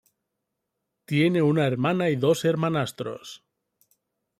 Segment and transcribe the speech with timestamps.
[1.05, 3.43] Tiene una hermana y dos hermanastros.